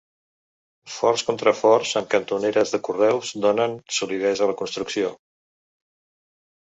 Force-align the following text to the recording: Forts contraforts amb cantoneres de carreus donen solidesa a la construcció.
Forts 0.93 1.23
contraforts 1.27 1.91
amb 2.01 2.09
cantoneres 2.15 2.73
de 2.77 2.81
carreus 2.89 3.35
donen 3.47 3.77
solidesa 3.99 4.47
a 4.47 4.51
la 4.53 4.57
construcció. 4.63 5.13